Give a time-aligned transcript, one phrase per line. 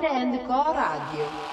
[0.00, 1.47] Core Co Radio.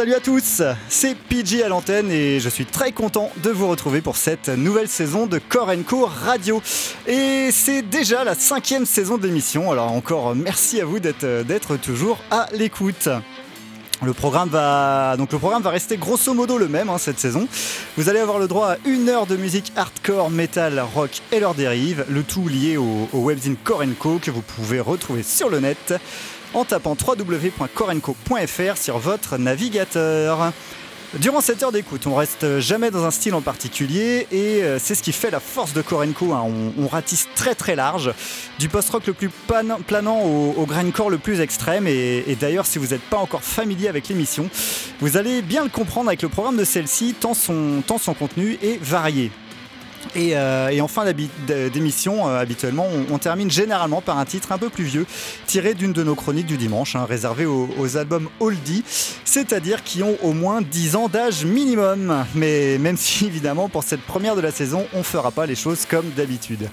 [0.00, 4.00] Salut à tous, c'est PG à l'antenne et je suis très content de vous retrouver
[4.00, 6.62] pour cette nouvelle saison de Core Co Radio.
[7.06, 12.46] Et c'est déjà la cinquième saison d'émission, alors encore merci à vous d'être toujours à
[12.54, 13.10] l'écoute.
[14.02, 17.46] Le programme va donc le programme va rester grosso modo le même hein, cette saison.
[17.98, 21.54] Vous allez avoir le droit à une heure de musique hardcore, metal, rock et leurs
[21.54, 25.60] dérives, le tout lié au, au webzine Core Co que vous pouvez retrouver sur le
[25.60, 25.92] net
[26.54, 30.52] en tapant www.corenco.fr sur votre navigateur.
[31.18, 34.94] Durant cette heure d'écoute, on reste jamais dans un style en particulier et euh, c'est
[34.94, 36.32] ce qui fait la force de Korenko.
[36.32, 36.46] Hein.
[36.78, 38.12] On, ratisse très très large,
[38.60, 41.88] du post-rock le plus planant au, au grindcore le plus extrême.
[41.88, 44.48] Et, d'ailleurs, si vous n'êtes pas encore familier avec l'émission,
[45.00, 49.32] vous allez bien le comprendre avec le programme de celle-ci, tant son contenu est varié.
[50.16, 51.04] Euh, et, en fin
[51.72, 55.06] d'émission, euh, habituellement, on, termine généralement par un titre un peu plus vieux,
[55.46, 58.82] tiré d'une de nos chroniques du dimanche, hein, réservé aux, aux, albums oldie,
[59.24, 62.24] c'est-à-dire qui ont au moins 10 ans d'âge minimum.
[62.34, 65.56] Mais même si, évidemment, pour cette première de la saison, on ne fera pas les
[65.56, 66.68] choses comme d'habitude.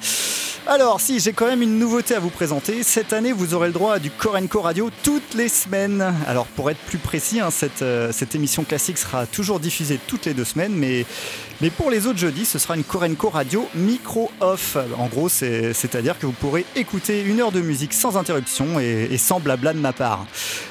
[0.69, 2.83] Alors, si, j'ai quand même une nouveauté à vous présenter.
[2.83, 6.13] Cette année, vous aurez le droit à du Corenco Radio toutes les semaines.
[6.27, 10.25] Alors, pour être plus précis, hein, cette, euh, cette, émission classique sera toujours diffusée toutes
[10.25, 11.05] les deux semaines, mais,
[11.61, 14.77] mais pour les autres jeudis, ce sera une Corenco Radio micro-off.
[14.97, 19.39] En gros, c'est-à-dire que vous pourrez écouter une heure de musique sans interruption et, sans
[19.39, 20.25] blabla de ma part.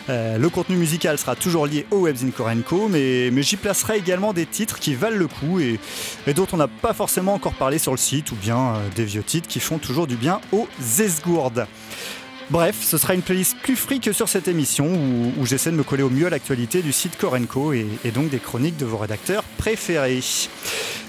[0.08, 4.46] Euh, le contenu musical sera toujours lié au webzine Corenco, mais, j'y placerai également des
[4.46, 5.80] titres qui valent le coup et,
[6.26, 9.04] et dont on n'a pas forcément encore parlé sur le site, ou bien euh, des
[9.04, 10.68] vieux titres qui font toujours du bien aux
[11.00, 11.66] esgourdes.
[12.48, 15.82] Bref, ce sera une playlist plus free que sur cette émission où, j'essaie de me
[15.82, 19.42] coller au mieux à l'actualité du site Korenko et, donc des chroniques de vos rédacteurs
[19.58, 20.20] préférés.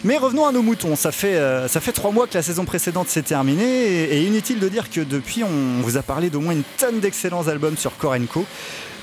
[0.04, 3.22] Mais revenons à nos moutons, ça fait, euh, trois mois que la saison précédente s'est
[3.22, 7.00] terminée et, inutile de dire que depuis on vous a parlé d'au moins une tonne
[7.00, 8.44] d'excellents albums sur Korenko.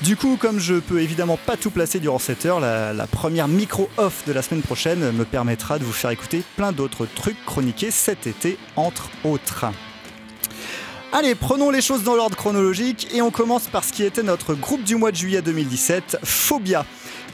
[0.01, 4.23] Du coup, comme je peux évidemment pas tout placer durant cette heure, la première micro-off
[4.27, 8.27] de la semaine prochaine me permettra de vous faire écouter plein d'autres trucs chroniqués cet
[8.27, 9.67] été, entre autres.
[11.13, 14.53] Allez, prenons les choses dans l'ordre chronologique et on commence par ce qui était notre
[14.53, 16.85] groupe du mois de juillet 2017, Phobia.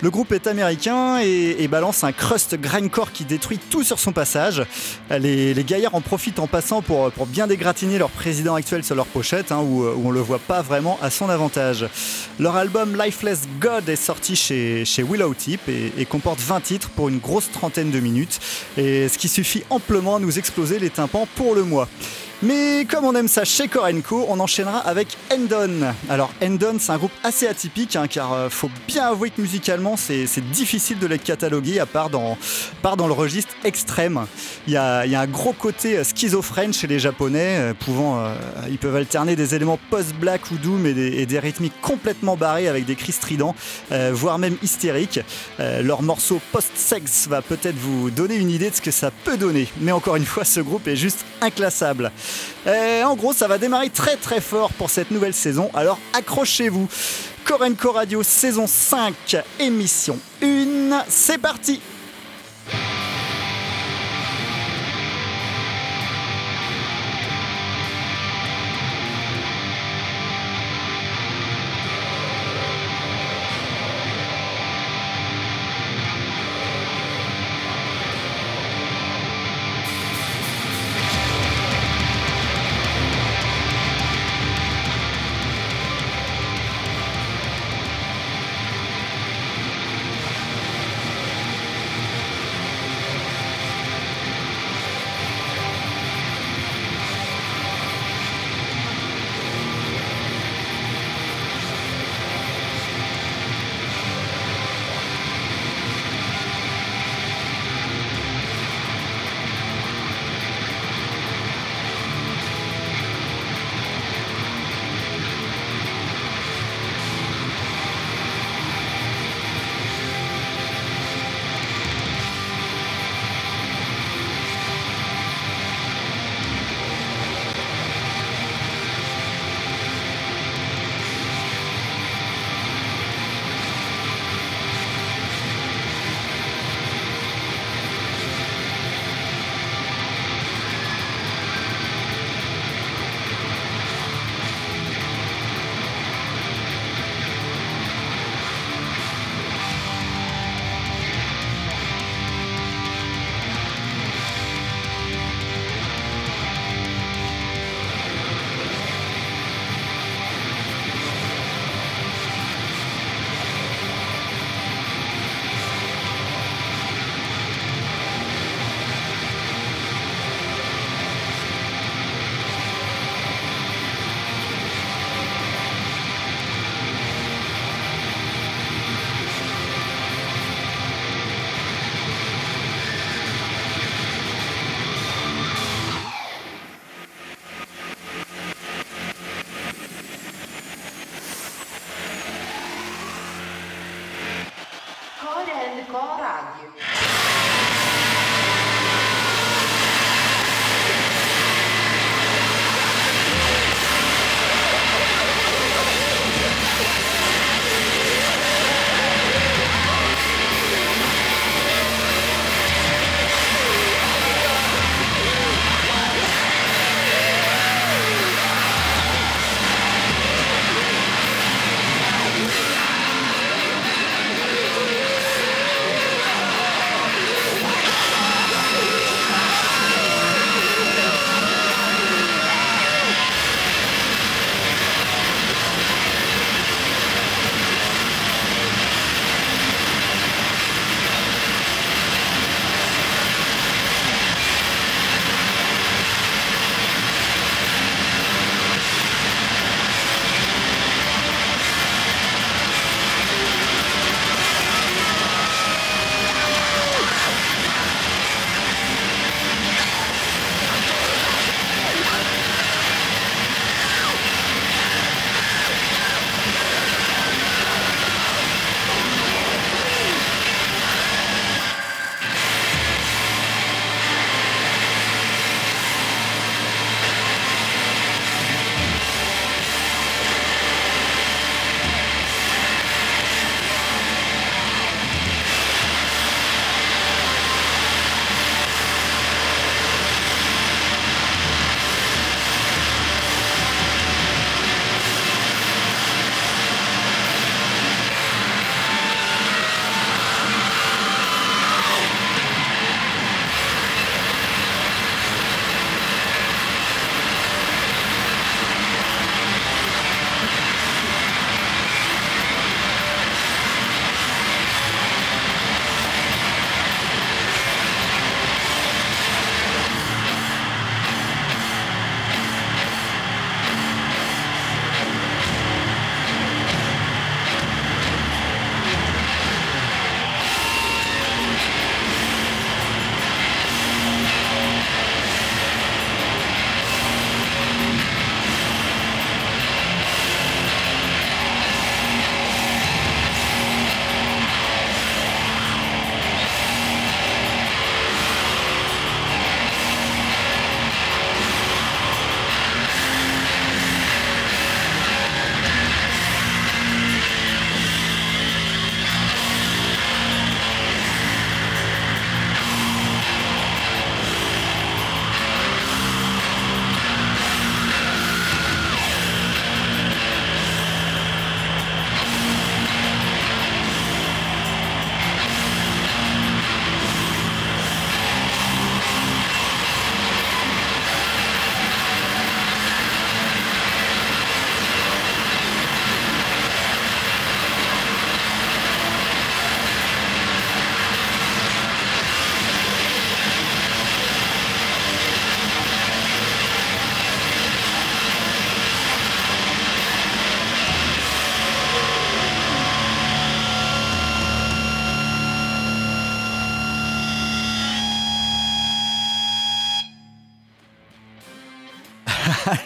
[0.01, 4.63] Le groupe est américain et, balance un crust grindcore qui détruit tout sur son passage.
[5.11, 9.51] Les, gaillards en profitent en passant pour, bien dégratigner leur président actuel sur leur pochette,
[9.51, 11.85] hein, où, où, on le voit pas vraiment à son avantage.
[12.39, 16.89] Leur album Lifeless God est sorti chez, chez Willow Tip et, et, comporte 20 titres
[16.89, 18.39] pour une grosse trentaine de minutes,
[18.77, 21.87] et ce qui suffit amplement à nous exploser les tympans pour le mois.
[22.43, 25.93] Mais comme on aime ça chez Korenko, on enchaînera avec Endon.
[26.09, 29.95] Alors Endon, c'est un groupe assez atypique, hein, car euh, faut bien avouer que musicalement,
[29.95, 32.39] c'est difficile de les cataloguer, à part dans,
[32.81, 34.25] part dans le registre extrême.
[34.65, 38.23] Il y a, un gros côté euh, schizophrène chez les Japonais, euh, pouvant,
[38.69, 42.67] ils peuvent alterner des éléments post-black ou doom et des, et des, rythmiques complètement barrés
[42.67, 43.55] avec des cris stridents,
[44.11, 45.19] voire même hystériques.
[45.59, 49.67] leur morceau post-sex va peut-être vous donner une idée de ce que ça peut donner.
[49.79, 52.11] Mais encore une fois, ce groupe est juste inclassable.
[52.65, 56.87] Et en gros, ça va démarrer très très fort pour cette nouvelle saison, alors accrochez-vous.
[57.45, 61.81] Corenco Radio saison 5, émission 1, c'est parti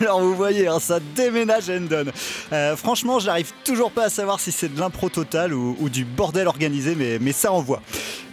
[0.01, 2.05] Alors vous voyez, hein, ça déménage Endon.
[2.51, 6.05] Euh, franchement, je n'arrive toujours pas à savoir si c'est de l'impro total ou, du
[6.05, 7.81] bordel organisé, mais, mais ça envoie.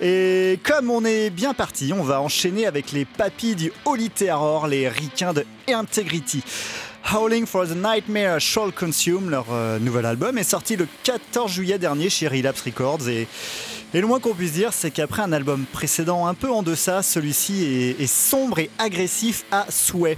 [0.00, 4.66] Et comme on est bien parti, on va enchaîner avec les papis du Holy Terror,
[4.66, 6.42] les ricains de Integrity.
[7.12, 11.78] Howling for the Nightmare Shall Consume, leur euh, nouvel album, est sorti le 14 juillet
[11.78, 13.26] dernier chez Relapse Records et,
[13.94, 17.02] et le moins qu'on puisse dire, c'est qu'après un album précédent un peu en deçà,
[17.02, 20.16] celui-ci est, sombre et agressif à souhait.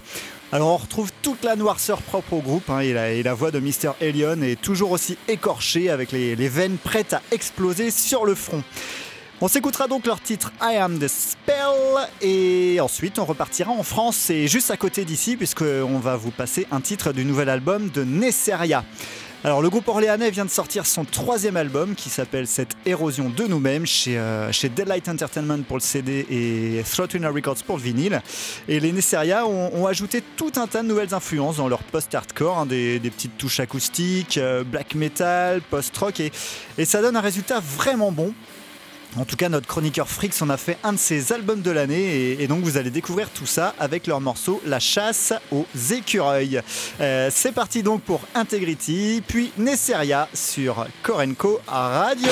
[0.52, 3.92] Alors on retrouve toute la noirceur propre au groupe hein, et, la, voix de Mr.
[4.00, 8.62] Elion est toujours aussi écorchée avec les veines prêtes à exploser sur le front.
[9.40, 14.30] On s'écoutera donc leur titre I Am the Spell et ensuite on repartira en France
[14.30, 18.04] et juste à côté d'ici puisqu'on va vous passer un titre du nouvel album de
[18.04, 18.84] Nesseria.
[19.46, 23.44] Alors le groupe orléanais vient de sortir son troisième album qui s'appelle Cette érosion de
[23.44, 28.22] nous-mêmes chez, euh, Deadlight Entertainment pour le CD et Throtwinner Records pour le vinyle.
[28.68, 32.64] Et les Nesseria ont, ajouté tout un tas de nouvelles influences dans leur post-hardcore, hein,
[32.64, 38.32] des, petites touches acoustiques, euh, black metal, post-rock et ça donne un résultat vraiment bon.
[39.16, 42.36] En tout cas, notre chroniqueur Frix en a fait un de ses albums de l'année
[42.40, 46.60] et, donc vous allez découvrir tout ça avec leur morceau La chasse aux écureuils.
[47.00, 52.30] Euh, c'est parti donc pour Integrity, puis Nesseria sur Korenko Radio.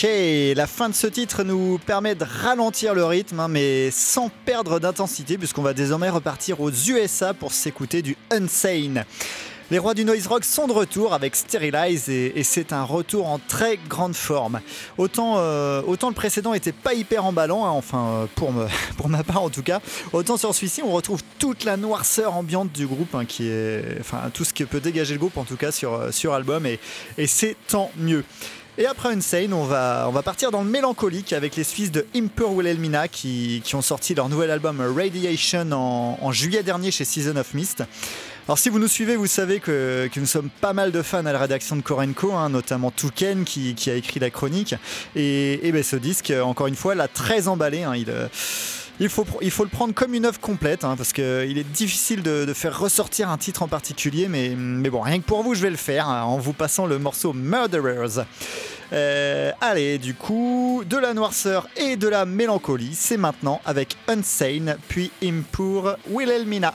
[0.00, 4.78] La fin de ce titre nous permet de ralentir le rythme, hein, mais sans perdre
[4.78, 9.04] d'intensité, puisqu'on va désormais repartir aux USA pour s'écouter du Unsane.
[9.72, 13.38] Les rois du noise rock sont de retour avec Sterilize et, c'est un retour en
[13.38, 14.60] très grande forme.
[14.98, 18.26] Autant, euh, le précédent était pas hyper emballant, hein, enfin euh,
[18.96, 19.80] pour, ma part en tout cas,
[20.12, 23.24] autant sur celui-ci on retrouve toute la noirceur ambiante du groupe, hein,
[24.00, 26.64] enfin tout ce qui peut dégager le groupe en tout cas sur, euh, sur album
[26.66, 26.78] et
[27.26, 28.24] c'est tant mieux.
[28.80, 32.06] Et après Insane, on va, on va partir dans le mélancolique avec les Suisses de
[32.14, 37.04] Impure Wilhelmina qui, qui ont sorti leur nouvel album Radiation en, en juillet dernier chez
[37.04, 37.82] Season of Mist.
[38.46, 41.32] Alors si vous nous suivez, vous savez que, nous sommes pas mal de fans à
[41.32, 44.76] la rédaction de Korenko, hein, notamment Touken qui, qui, a écrit la chronique.
[45.16, 47.82] Et, ben, ce disque, encore une fois, l'a très emballé.
[47.82, 47.94] Hein.
[48.06, 48.28] euh,
[49.00, 52.78] il faut, le prendre comme une œuvre complète, hein, parce qu'il est difficile de, faire
[52.78, 55.76] ressortir un titre en particulier, mais, mais bon, rien que pour vous, je vais le
[55.76, 58.24] faire en vous passant le morceau Murderers.
[58.92, 64.76] Euh, allez, du coup, de la noirceur et de la mélancolie, c'est maintenant avec Unsane,
[64.88, 66.74] puis Impure Wilhelmina.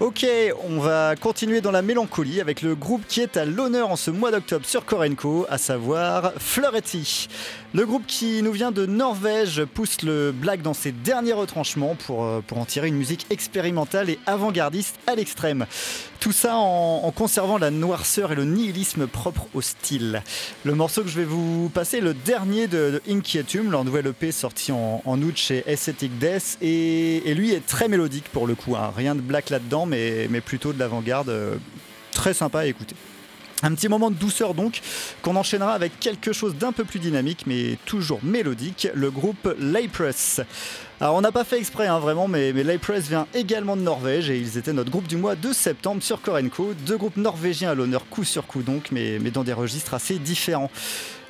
[0.00, 0.26] Ok,
[0.66, 4.10] on va continuer dans la mélancolie avec le groupe qui est à l'honneur en ce
[4.10, 7.28] mois d'octobre sur Korenko, à savoir Fleuretti.
[7.72, 12.24] Le groupe qui nous vient de Norvège pousse le black dans ses derniers retranchements pour,
[12.24, 15.66] euh, pour en tirer une musique expérimentale et avant-gardiste à l'extrême.
[16.18, 20.24] Tout ça en, conservant la noirceur et le nihilisme propre au style.
[20.64, 24.32] Le morceau que je vais vous passer est le dernier de, Inquietum, leur nouvelle EP
[24.32, 28.74] sorti en, août chez Aesthetic Death, et, lui est très mélodique pour le coup.
[28.74, 28.92] Hein.
[28.96, 31.28] Rien de black là-dedans, mais, mais plutôt de l'avant-garde.
[31.28, 31.54] Euh,
[32.10, 32.96] très sympa à écouter.
[33.62, 34.80] Un petit moment de douceur donc,
[35.22, 40.40] qu'on enchaînera avec quelque chose d'un peu plus dynamique, mais toujours mélodique, le groupe Laypress.
[41.00, 42.62] Alors on n'a pas fait exprès hein, vraiment, mais, mais
[43.08, 46.74] vient également de Norvège et ils étaient notre groupe du mois de septembre sur Korenko.
[46.86, 50.70] Deux groupes norvégiens à l'honneur coup sur coup donc, mais dans des registres assez différents.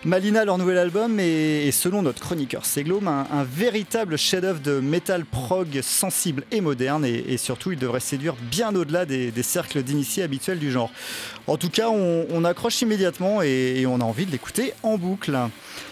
[0.07, 5.83] Malina, leur nouvel album, est, selon notre chroniqueur Seglom, un, véritable chef-d'œuvre de metal prog
[5.83, 10.71] sensible et moderne, et, surtout il devrait séduire bien au-delà des, cercles d'initiés habituels du
[10.71, 10.91] genre.
[11.47, 15.39] En tout cas, on, accroche immédiatement et, on a envie de l'écouter en boucle.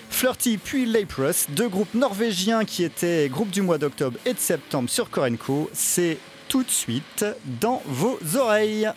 [0.09, 4.89] Flirty puis Laypress, deux groupes norvégiens qui étaient groupe du mois d'octobre et de septembre
[4.89, 6.17] sur Korenko, c'est
[6.49, 7.27] tout de suite
[7.61, 8.89] dans vos oreilles.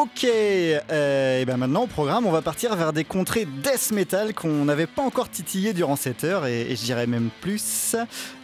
[0.00, 4.32] Ok, euh, et ben maintenant au programme, on va partir vers des contrées death metal
[4.32, 7.96] qu'on n'avait pas encore titillé durant cette heure, et, je dirais même plus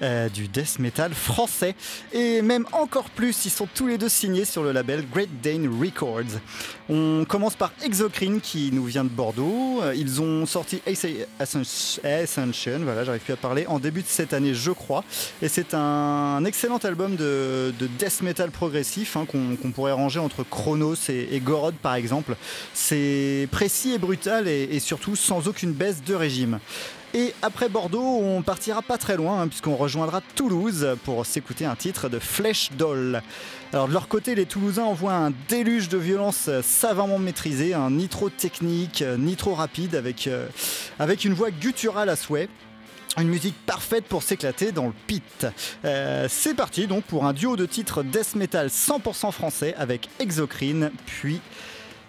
[0.03, 1.77] euh, du death metal français,
[2.13, 5.69] et même encore plus, ils sont tous les deux signés sur le label Great Dane
[5.69, 6.41] Records.
[6.89, 9.81] On commence par Exocrine qui nous vient de Bordeaux.
[9.95, 10.83] Ils ont sorti
[11.39, 15.05] Ascension, voilà, j'arrive plus à parler, en début de cette année, je crois,
[15.41, 20.97] et c'est un, excellent album de, death metal progressif hein, qu'on pourrait ranger entre Chronos
[21.09, 22.37] et et Gorod par exemple.
[22.73, 26.59] C'est précis et brutal et, surtout sans aucune baisse de régime.
[27.17, 31.77] Et après Bordeaux, on partira pas très loin, hein, puisqu'on rejoindra Toulouse pour s'écouter un
[31.77, 33.23] titre de Flèche Doll.
[33.73, 38.31] Alors de leur côté, les Toulousains envoient un déluge de violence savamment maîtrisé, un nitro
[38.31, 40.49] technique, nitro rapide, avec, euh,
[40.99, 42.49] avec une voix gutturale à souhait.
[43.17, 45.47] Une musique parfaite pour s'éclater dans le pit.
[45.85, 50.91] Euh, c'est parti donc pour un duo de titres death metal 100% français avec Exocrine,
[51.07, 51.41] puis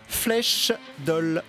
[0.08, 0.72] Flèche
[1.06, 1.44] Doll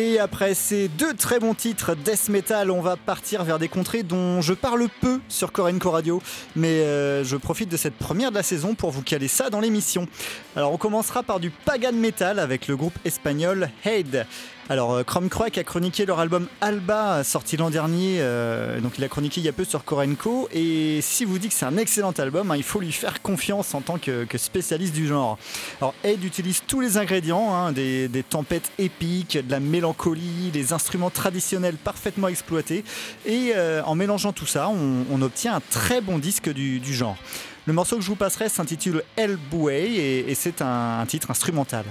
[0.00, 4.04] Et après ces deux très bons titres death metal, on va partir vers des contrées
[4.04, 6.22] dont je parle peu sur Korenko Radio,
[6.54, 9.58] mais euh, je profite de cette première de la saison pour vous caler ça dans
[9.58, 10.06] l'émission.
[10.54, 14.24] Alors on commencera par du pagan metal avec le groupe espagnol Hade.
[14.70, 18.18] Alors, euh, Chrome a chroniqué leur album Alba, sorti l'an dernier.
[18.20, 20.46] Euh, donc, il a chroniqué il y a peu sur Korenko.
[20.52, 23.74] Et si vous dit que c'est un excellent album, hein, il faut lui faire confiance
[23.74, 25.38] en tant que, spécialiste du genre.
[25.80, 31.10] Alors, Aid utilise tous les ingrédients hein, des, tempêtes épiques, de la mélancolie, des instruments
[31.10, 32.84] traditionnels parfaitement exploités.
[33.24, 37.16] Et euh, en mélangeant tout ça, on, obtient un très bon disque du, genre.
[37.64, 39.38] Le morceau que je vous passerai s'intitule El
[39.70, 41.84] et, c'est un titre instrumental.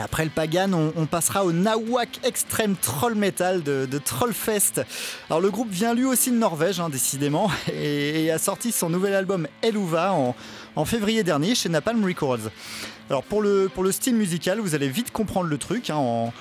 [0.00, 4.84] Après le Pagan, on, passera au Nawak Extreme Troll Metal de, Trollfest.
[5.28, 9.14] Alors le groupe vient lui aussi de Norvège, hein, décidément, et, a sorti son nouvel
[9.14, 10.34] album Eluva en,
[10.76, 12.50] en février dernier chez Napalm Records.
[13.10, 15.90] Alors pour le, pour le style musical, vous allez vite comprendre le truc.
[15.90, 16.32] Hein, en,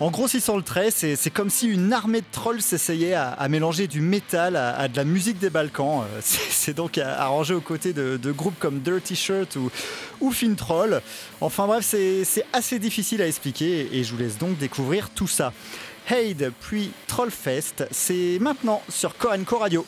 [0.00, 4.00] en grossissant le trait, c'est comme si une armée de trolls s'essayait à, mélanger du
[4.00, 6.02] métal à, de la musique des Balkans.
[6.02, 9.70] Euh, c'est donc arrangé aux côtés de, groupes comme Dirty Shirt ou,
[10.20, 11.00] ou Fin Troll.
[11.40, 15.52] Enfin bref, c'est assez difficile à expliquer et je vous laisse donc découvrir tout ça.
[16.10, 19.84] Haid puis Trollfest, c'est maintenant sur Core Radio.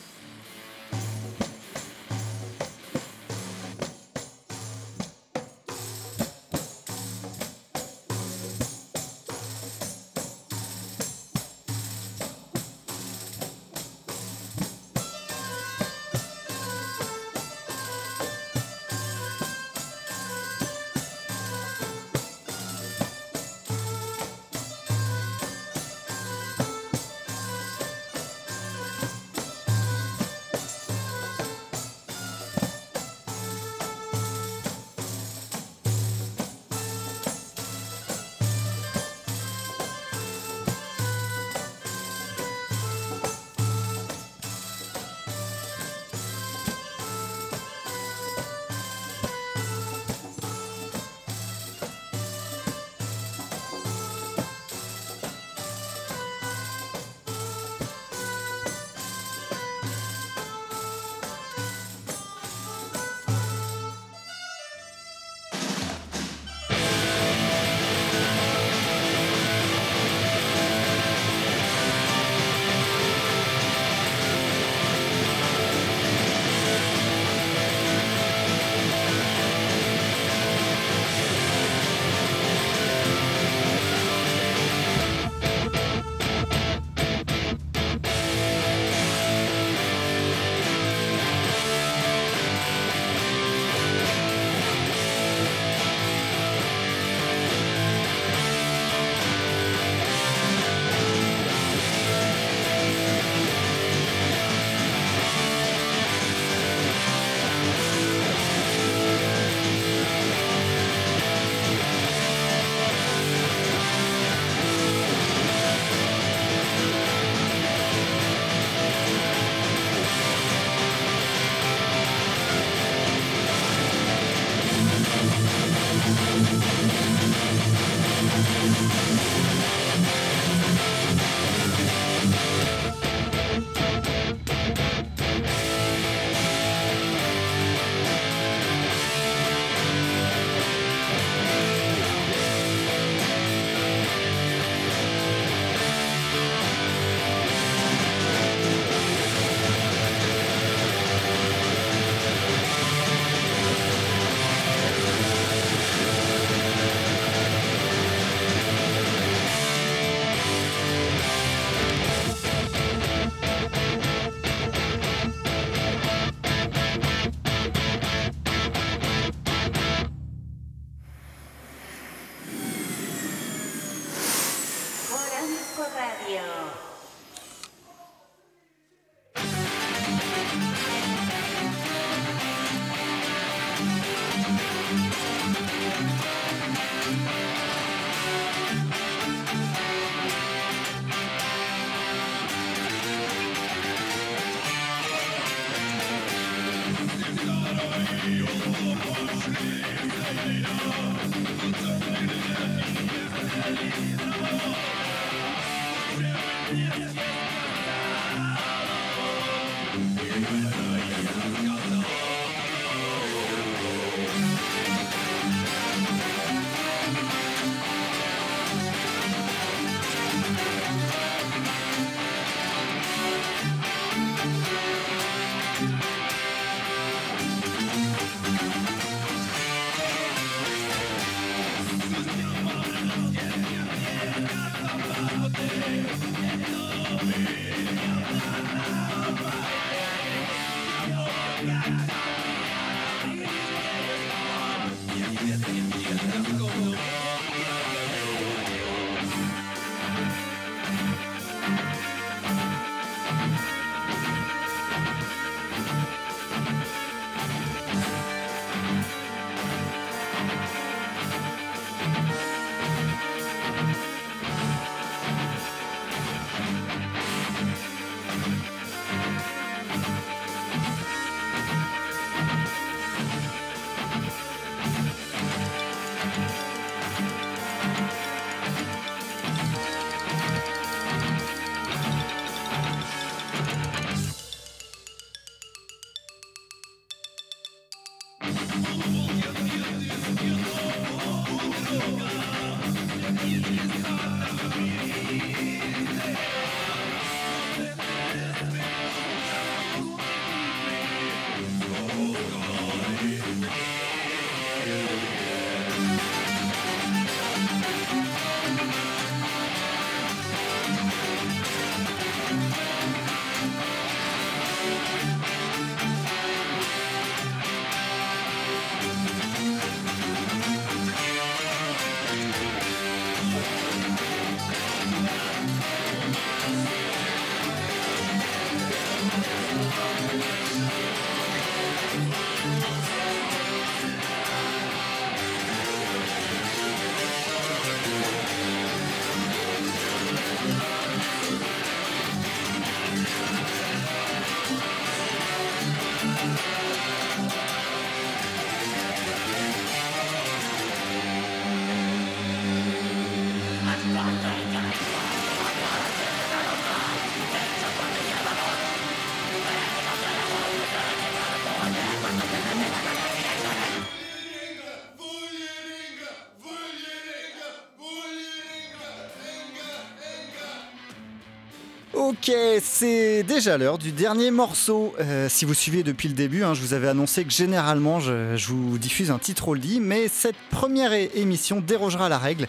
[372.43, 375.13] Ok, c'est déjà l'heure du dernier morceau.
[375.19, 378.55] Euh, si vous suivez depuis le début, hein, je vous avais annoncé que généralement je,
[378.67, 382.67] vous diffuse un titre oldie, mais cette première émission dérogera la règle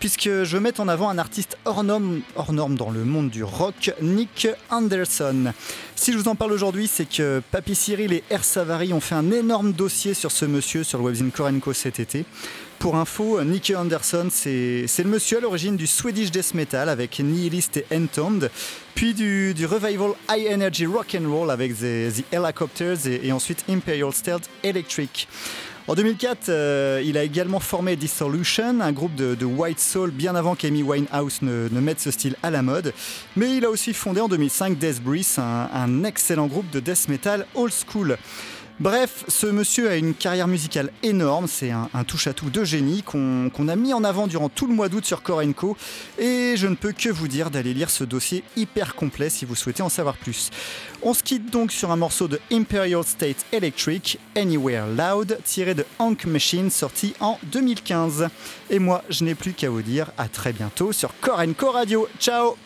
[0.00, 3.42] puisque je mets en avant un artiste hors norme, hors norme dans le monde du
[3.42, 5.54] rock, Nick Anderson.
[5.94, 9.14] Si je vous en parle aujourd'hui, c'est que Papy Cyril et Air Savary ont fait
[9.14, 12.26] un énorme dossier sur ce monsieur sur le webzine Korenko cet été.
[12.78, 17.78] Pour info, Nicky Anderson, c'est le monsieur à l'origine du Swedish Death Metal avec Nihilist
[17.78, 18.50] et Entombed,
[18.94, 24.48] puis du, revival High Energy Rock and Roll avec The, Helicopters et, ensuite Imperial Stealth
[24.62, 25.26] Electric.
[25.88, 30.54] En 2004, euh, il a également formé Dissolution, un groupe de, white soul bien avant
[30.54, 32.92] qu'Amy Winehouse ne, mette ce style à la mode.
[33.36, 37.46] Mais il a aussi fondé en 2005 Death Breeze, un excellent groupe de death metal
[37.54, 38.16] old school.
[38.78, 43.76] Bref, ce monsieur a une carrière musicale énorme, c'est un, touche-à-tout de génie qu'on a
[43.76, 45.78] mis en avant durant tout le mois d'août sur Korenko
[46.18, 49.54] et je ne peux que vous dire d'aller lire ce dossier hyper complet si vous
[49.54, 50.50] souhaitez en savoir plus.
[51.02, 55.86] On se quitte donc sur un morceau de Imperial State Electric, Anywhere Loud, tiré de
[55.98, 58.28] Hank Machine, sorti en 2015.
[58.68, 62.08] Et moi, je n'ai plus qu'à vous dire à très bientôt sur Korenko Radio.
[62.20, 62.56] Ciao